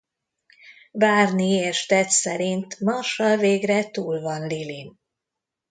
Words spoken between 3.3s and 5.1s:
végre túl van Lilyn.